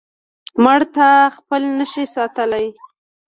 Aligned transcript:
مړتا 0.63 1.09
خپل 1.37 1.61
نشي 1.77 2.05
ساتلی. 2.15 2.67